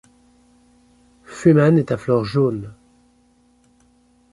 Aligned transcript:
Freeman 1.25 1.77
est 1.77 1.91
à 1.91 1.97
fleur 1.99 2.23
jaune. 2.25 2.73